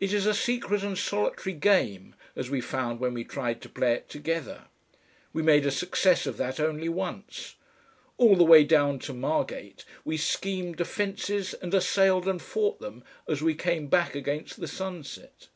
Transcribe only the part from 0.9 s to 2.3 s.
solitary game,